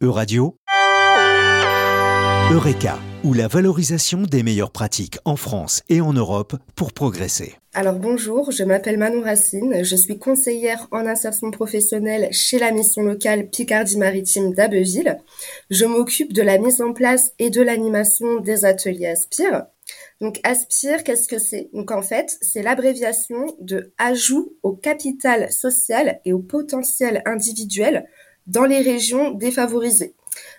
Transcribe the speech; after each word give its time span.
Euradio, 0.00 0.54
Eureka, 2.52 3.00
ou 3.24 3.34
la 3.34 3.48
valorisation 3.48 4.22
des 4.22 4.44
meilleures 4.44 4.70
pratiques 4.70 5.18
en 5.24 5.34
France 5.34 5.82
et 5.88 6.00
en 6.00 6.12
Europe 6.12 6.54
pour 6.76 6.92
progresser. 6.92 7.56
Alors 7.74 7.96
bonjour, 7.96 8.52
je 8.52 8.62
m'appelle 8.62 8.96
Manon 8.96 9.22
Racine, 9.22 9.82
je 9.82 9.96
suis 9.96 10.20
conseillère 10.20 10.86
en 10.92 11.04
insertion 11.04 11.50
professionnelle 11.50 12.28
chez 12.30 12.60
la 12.60 12.70
mission 12.70 13.02
locale 13.02 13.50
Picardie-Maritime 13.50 14.54
d'Abbeville. 14.54 15.18
Je 15.68 15.84
m'occupe 15.84 16.32
de 16.32 16.42
la 16.42 16.58
mise 16.58 16.80
en 16.80 16.92
place 16.92 17.32
et 17.40 17.50
de 17.50 17.60
l'animation 17.60 18.38
des 18.38 18.64
ateliers 18.64 19.08
Aspire. 19.08 19.64
Donc 20.20 20.38
Aspire, 20.44 21.02
qu'est-ce 21.02 21.26
que 21.26 21.40
c'est? 21.40 21.70
Donc 21.72 21.90
en 21.90 22.02
fait, 22.02 22.38
c'est 22.40 22.62
l'abréviation 22.62 23.46
de 23.60 23.92
ajout 23.98 24.52
au 24.62 24.74
capital 24.74 25.50
social 25.50 26.20
et 26.24 26.32
au 26.32 26.38
potentiel 26.38 27.20
individuel 27.26 28.06
dans 28.48 28.64
les 28.64 28.80
régions 28.80 29.30
défavorisées. 29.30 30.14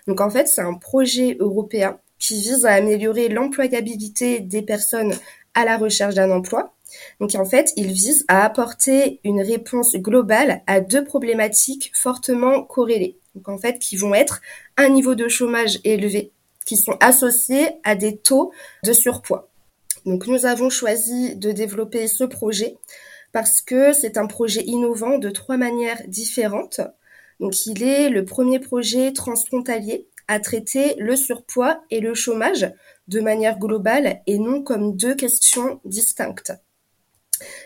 Donc 0.06 0.20
en 0.20 0.30
fait, 0.30 0.48
c'est 0.48 0.62
un 0.62 0.74
projet 0.74 1.36
européen 1.38 1.98
qui 2.18 2.40
vise 2.40 2.64
à 2.64 2.72
améliorer 2.72 3.28
l'employabilité 3.28 4.40
des 4.40 4.62
personnes 4.62 5.14
à 5.54 5.64
la 5.64 5.76
recherche 5.76 6.14
d'un 6.14 6.30
emploi. 6.30 6.74
Donc 7.20 7.34
en 7.34 7.44
fait, 7.44 7.72
il 7.76 7.92
vise 7.92 8.24
à 8.28 8.44
apporter 8.44 9.20
une 9.24 9.40
réponse 9.40 9.96
globale 9.96 10.62
à 10.66 10.80
deux 10.80 11.04
problématiques 11.04 11.92
fortement 11.94 12.62
corrélées. 12.62 13.18
Donc 13.34 13.48
en 13.48 13.58
fait, 13.58 13.78
qui 13.78 13.96
vont 13.96 14.14
être 14.14 14.40
un 14.76 14.88
niveau 14.88 15.14
de 15.14 15.28
chômage 15.28 15.80
élevé, 15.84 16.32
qui 16.66 16.76
sont 16.76 16.96
associés 17.00 17.68
à 17.84 17.94
des 17.94 18.16
taux 18.16 18.52
de 18.84 18.92
surpoids. 18.92 19.48
Donc 20.06 20.26
nous 20.26 20.46
avons 20.46 20.70
choisi 20.70 21.36
de 21.36 21.52
développer 21.52 22.08
ce 22.08 22.24
projet 22.24 22.76
parce 23.32 23.60
que 23.62 23.92
c'est 23.92 24.16
un 24.16 24.26
projet 24.26 24.62
innovant 24.64 25.18
de 25.18 25.30
trois 25.30 25.56
manières 25.56 26.02
différentes. 26.08 26.80
Donc 27.40 27.66
il 27.66 27.82
est 27.82 28.10
le 28.10 28.24
premier 28.24 28.60
projet 28.60 29.12
transfrontalier 29.12 30.06
à 30.28 30.38
traiter 30.38 30.94
le 30.98 31.16
surpoids 31.16 31.82
et 31.90 32.00
le 32.00 32.14
chômage 32.14 32.70
de 33.08 33.20
manière 33.20 33.58
globale 33.58 34.20
et 34.26 34.38
non 34.38 34.62
comme 34.62 34.96
deux 34.96 35.16
questions 35.16 35.80
distinctes. 35.84 36.52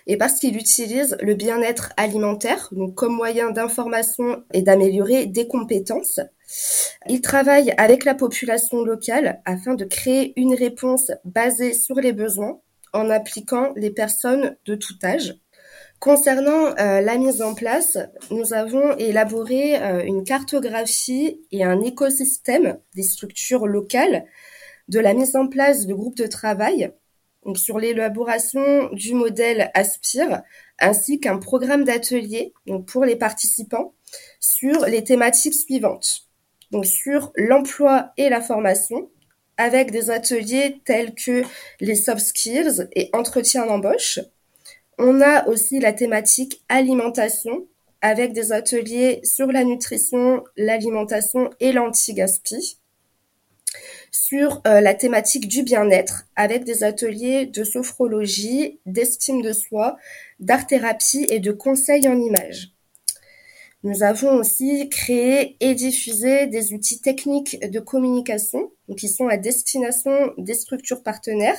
Et 0.06 0.16
parce 0.16 0.38
qu'il 0.38 0.56
utilise 0.56 1.16
le 1.20 1.34
bien-être 1.34 1.92
alimentaire 1.96 2.68
donc 2.72 2.94
comme 2.94 3.14
moyen 3.14 3.50
d'information 3.50 4.44
et 4.52 4.62
d'améliorer 4.62 5.26
des 5.26 5.48
compétences, 5.48 6.20
il 7.08 7.20
travaille 7.20 7.74
avec 7.76 8.04
la 8.04 8.14
population 8.14 8.82
locale 8.82 9.42
afin 9.44 9.74
de 9.74 9.84
créer 9.84 10.32
une 10.40 10.54
réponse 10.54 11.10
basée 11.24 11.74
sur 11.74 11.96
les 11.96 12.12
besoins 12.12 12.60
en 12.92 13.10
appliquant 13.10 13.72
les 13.76 13.90
personnes 13.90 14.56
de 14.64 14.76
tout 14.76 14.94
âge. 15.02 15.34
Concernant 16.04 16.76
euh, 16.78 17.00
la 17.00 17.16
mise 17.16 17.40
en 17.40 17.54
place, 17.54 17.96
nous 18.30 18.52
avons 18.52 18.94
élaboré 18.98 19.82
euh, 19.82 20.04
une 20.04 20.22
cartographie 20.22 21.40
et 21.50 21.64
un 21.64 21.80
écosystème 21.80 22.76
des 22.94 23.02
structures 23.02 23.66
locales 23.66 24.26
de 24.88 25.00
la 25.00 25.14
mise 25.14 25.34
en 25.34 25.46
place 25.48 25.86
de 25.86 25.94
groupes 25.94 26.18
de 26.18 26.26
travail 26.26 26.92
donc 27.46 27.56
sur 27.56 27.78
l'élaboration 27.78 28.90
du 28.92 29.14
modèle 29.14 29.70
Aspire, 29.72 30.42
ainsi 30.78 31.20
qu'un 31.20 31.38
programme 31.38 31.84
d'atelier 31.84 32.52
pour 32.86 33.06
les 33.06 33.16
participants 33.16 33.94
sur 34.40 34.84
les 34.84 35.04
thématiques 35.04 35.54
suivantes. 35.54 36.26
Donc 36.70 36.84
sur 36.84 37.32
l'emploi 37.34 38.12
et 38.18 38.28
la 38.28 38.42
formation, 38.42 39.10
avec 39.56 39.90
des 39.90 40.10
ateliers 40.10 40.82
tels 40.84 41.14
que 41.14 41.44
les 41.80 41.94
soft 41.94 42.20
skills 42.20 42.88
et 42.92 43.08
entretien 43.14 43.64
d'embauche, 43.64 44.20
on 44.98 45.20
a 45.20 45.46
aussi 45.48 45.80
la 45.80 45.92
thématique 45.92 46.62
alimentation 46.68 47.66
avec 48.00 48.32
des 48.32 48.52
ateliers 48.52 49.20
sur 49.24 49.46
la 49.46 49.64
nutrition, 49.64 50.44
l'alimentation 50.56 51.50
et 51.60 51.72
l'anti-gaspi. 51.72 52.78
Sur 54.10 54.60
euh, 54.66 54.80
la 54.80 54.94
thématique 54.94 55.48
du 55.48 55.62
bien-être 55.62 56.26
avec 56.36 56.64
des 56.64 56.84
ateliers 56.84 57.46
de 57.46 57.64
sophrologie, 57.64 58.78
d'estime 58.86 59.42
de 59.42 59.52
soi, 59.52 59.96
d'art-thérapie 60.38 61.26
et 61.30 61.40
de 61.40 61.50
conseils 61.50 62.06
en 62.06 62.18
images. 62.18 62.73
Nous 63.84 64.02
avons 64.02 64.36
aussi 64.38 64.88
créé 64.88 65.58
et 65.60 65.74
diffusé 65.74 66.46
des 66.46 66.72
outils 66.72 67.02
techniques 67.02 67.60
de 67.70 67.80
communication 67.80 68.72
qui 68.96 69.10
sont 69.10 69.28
à 69.28 69.36
destination 69.36 70.32
des 70.38 70.54
structures 70.54 71.02
partenaires, 71.02 71.58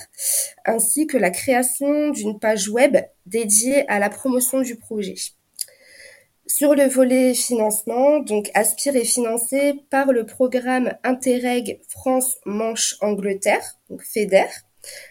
ainsi 0.66 1.06
que 1.06 1.18
la 1.18 1.30
création 1.30 2.10
d'une 2.10 2.40
page 2.40 2.68
web 2.68 2.98
dédiée 3.28 3.88
à 3.90 4.00
la 4.00 4.10
promotion 4.10 4.62
du 4.62 4.76
projet. 4.76 5.14
Sur 6.48 6.74
le 6.74 6.88
volet 6.88 7.36
financement, 7.36 8.18
donc 8.22 8.50
Aspire 8.56 8.96
est 8.96 9.06
financé 9.06 9.76
par 9.92 10.12
le 10.12 10.26
programme 10.26 10.94
Interreg 11.04 11.80
France 11.88 12.38
Manche 12.48 12.96
Angleterre, 13.02 13.80
FEDER, 14.00 14.48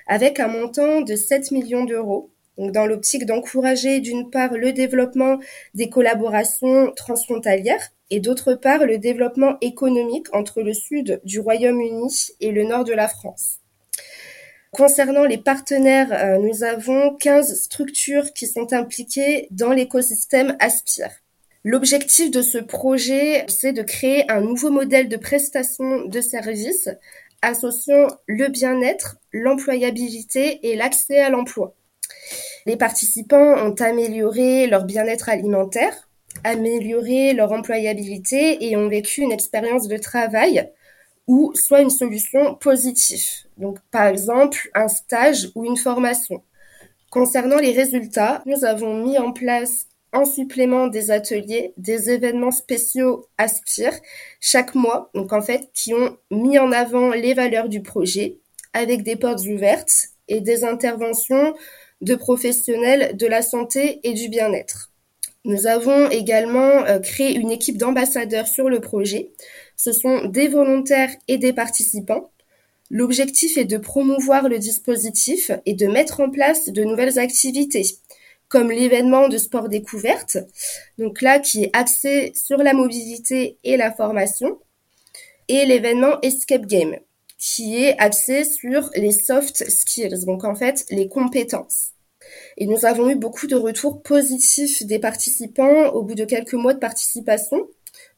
avec 0.08 0.40
un 0.40 0.48
montant 0.48 1.00
de 1.00 1.14
7 1.14 1.52
millions 1.52 1.84
d'euros 1.84 2.33
donc 2.58 2.72
dans 2.72 2.86
l'optique 2.86 3.26
d'encourager 3.26 4.00
d'une 4.00 4.30
part 4.30 4.54
le 4.54 4.72
développement 4.72 5.38
des 5.74 5.88
collaborations 5.88 6.92
transfrontalières 6.96 7.90
et 8.10 8.20
d'autre 8.20 8.54
part 8.54 8.86
le 8.86 8.98
développement 8.98 9.56
économique 9.60 10.32
entre 10.32 10.62
le 10.62 10.74
sud 10.74 11.20
du 11.24 11.40
Royaume-Uni 11.40 12.28
et 12.40 12.52
le 12.52 12.64
nord 12.64 12.84
de 12.84 12.92
la 12.92 13.08
France. 13.08 13.60
Concernant 14.70 15.24
les 15.24 15.38
partenaires, 15.38 16.12
euh, 16.12 16.38
nous 16.38 16.64
avons 16.64 17.14
15 17.16 17.60
structures 17.60 18.32
qui 18.32 18.48
sont 18.48 18.72
impliquées 18.72 19.46
dans 19.52 19.70
l'écosystème 19.70 20.56
Aspire. 20.58 21.10
L'objectif 21.62 22.30
de 22.30 22.42
ce 22.42 22.58
projet, 22.58 23.46
c'est 23.48 23.72
de 23.72 23.82
créer 23.82 24.30
un 24.30 24.40
nouveau 24.40 24.70
modèle 24.70 25.08
de 25.08 25.16
prestation 25.16 26.04
de 26.06 26.20
services 26.20 26.90
associant 27.40 28.08
le 28.26 28.48
bien-être, 28.48 29.16
l'employabilité 29.32 30.66
et 30.68 30.76
l'accès 30.76 31.20
à 31.20 31.30
l'emploi. 31.30 31.74
Les 32.66 32.76
participants 32.76 33.56
ont 33.66 33.74
amélioré 33.74 34.66
leur 34.66 34.84
bien-être 34.84 35.28
alimentaire, 35.28 36.08
amélioré 36.44 37.34
leur 37.34 37.52
employabilité 37.52 38.64
et 38.64 38.76
ont 38.76 38.88
vécu 38.88 39.20
une 39.20 39.32
expérience 39.32 39.86
de 39.86 39.98
travail 39.98 40.70
ou 41.26 41.52
soit 41.54 41.80
une 41.80 41.90
solution 41.90 42.54
positive. 42.54 43.24
Donc, 43.58 43.78
par 43.90 44.06
exemple, 44.06 44.70
un 44.74 44.88
stage 44.88 45.50
ou 45.54 45.64
une 45.64 45.76
formation. 45.76 46.42
Concernant 47.10 47.58
les 47.58 47.72
résultats, 47.72 48.42
nous 48.46 48.64
avons 48.64 49.02
mis 49.04 49.18
en 49.18 49.32
place 49.32 49.86
en 50.12 50.24
supplément 50.24 50.86
des 50.86 51.10
ateliers, 51.10 51.74
des 51.76 52.10
événements 52.10 52.52
spéciaux 52.52 53.26
Aspire 53.36 53.94
chaque 54.40 54.74
mois, 54.74 55.10
donc 55.14 55.32
en 55.32 55.42
fait, 55.42 55.70
qui 55.74 55.92
ont 55.92 56.16
mis 56.30 56.58
en 56.58 56.72
avant 56.72 57.10
les 57.10 57.34
valeurs 57.34 57.68
du 57.68 57.82
projet 57.82 58.38
avec 58.72 59.02
des 59.02 59.16
portes 59.16 59.44
ouvertes 59.46 60.08
et 60.28 60.40
des 60.40 60.64
interventions 60.64 61.54
de 62.04 62.14
professionnels 62.14 63.16
de 63.16 63.26
la 63.26 63.42
santé 63.42 64.00
et 64.04 64.12
du 64.12 64.28
bien-être. 64.28 64.90
Nous 65.46 65.66
avons 65.66 66.08
également 66.08 66.84
euh, 66.86 66.98
créé 67.00 67.34
une 67.34 67.50
équipe 67.50 67.76
d'ambassadeurs 67.76 68.46
sur 68.46 68.70
le 68.70 68.80
projet. 68.80 69.30
Ce 69.76 69.92
sont 69.92 70.24
des 70.24 70.48
volontaires 70.48 71.14
et 71.28 71.36
des 71.36 71.52
participants. 71.52 72.30
L'objectif 72.90 73.58
est 73.58 73.66
de 73.66 73.76
promouvoir 73.76 74.48
le 74.48 74.58
dispositif 74.58 75.50
et 75.66 75.74
de 75.74 75.86
mettre 75.86 76.20
en 76.20 76.30
place 76.30 76.68
de 76.70 76.84
nouvelles 76.84 77.18
activités, 77.18 77.84
comme 78.48 78.70
l'événement 78.70 79.28
de 79.28 79.36
sport 79.36 79.68
découverte, 79.68 80.38
donc 80.98 81.20
là 81.20 81.38
qui 81.38 81.64
est 81.64 81.70
axé 81.76 82.32
sur 82.34 82.58
la 82.58 82.72
mobilité 82.72 83.58
et 83.64 83.76
la 83.76 83.92
formation, 83.92 84.58
et 85.48 85.66
l'événement 85.66 86.20
Escape 86.22 86.66
Game, 86.66 86.96
qui 87.38 87.84
est 87.84 87.98
axé 87.98 88.44
sur 88.44 88.90
les 88.94 89.12
soft 89.12 89.68
skills, 89.68 90.24
donc 90.24 90.44
en 90.44 90.54
fait 90.54 90.86
les 90.90 91.08
compétences. 91.08 91.93
Et 92.56 92.66
nous 92.66 92.84
avons 92.84 93.10
eu 93.10 93.16
beaucoup 93.16 93.46
de 93.46 93.56
retours 93.56 94.02
positifs 94.02 94.84
des 94.84 94.98
participants 94.98 95.88
au 95.88 96.02
bout 96.02 96.14
de 96.14 96.24
quelques 96.24 96.54
mois 96.54 96.74
de 96.74 96.78
participation. 96.78 97.68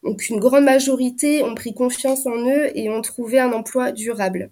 Donc 0.03 0.29
une 0.29 0.41
grande 0.41 0.65
majorité 0.65 1.43
ont 1.43 1.55
pris 1.55 1.75
confiance 1.75 2.27
en 2.27 2.37
eux 2.47 2.71
et 2.75 2.89
ont 2.91 3.03
trouvé 3.03 3.39
un 3.39 3.53
emploi 3.53 3.93
durable. 3.93 4.51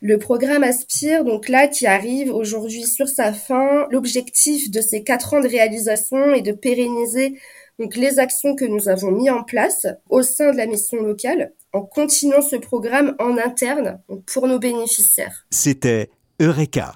Le 0.00 0.18
programme 0.18 0.64
Aspire, 0.64 1.24
donc 1.24 1.48
là, 1.48 1.68
qui 1.68 1.86
arrive 1.86 2.34
aujourd'hui 2.34 2.82
sur 2.82 3.08
sa 3.08 3.32
fin, 3.32 3.86
l'objectif 3.90 4.68
de 4.68 4.80
ces 4.80 5.04
quatre 5.04 5.34
ans 5.34 5.40
de 5.40 5.46
réalisation 5.46 6.34
est 6.34 6.42
de 6.42 6.50
pérenniser 6.50 7.38
donc 7.78 7.96
les 7.96 8.18
actions 8.18 8.54
que 8.54 8.64
nous 8.64 8.88
avons 8.88 9.10
mis 9.10 9.30
en 9.30 9.42
place 9.42 9.86
au 10.10 10.22
sein 10.22 10.52
de 10.52 10.56
la 10.56 10.66
mission 10.66 11.02
locale 11.02 11.52
en 11.72 11.82
continuant 11.82 12.42
ce 12.42 12.56
programme 12.56 13.14
en 13.18 13.38
interne 13.38 14.00
pour 14.26 14.46
nos 14.46 14.58
bénéficiaires. 14.58 15.46
C'était 15.50 16.10
Eureka 16.40 16.94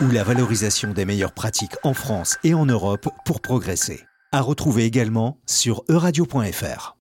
ou 0.00 0.10
la 0.10 0.24
valorisation 0.24 0.92
des 0.92 1.04
meilleures 1.04 1.32
pratiques 1.32 1.76
en 1.82 1.94
France 1.94 2.36
et 2.44 2.54
en 2.54 2.66
Europe 2.66 3.08
pour 3.24 3.40
progresser. 3.40 4.04
À 4.32 4.40
retrouver 4.40 4.84
également 4.84 5.38
sur 5.46 5.84
euradio.fr. 5.88 6.97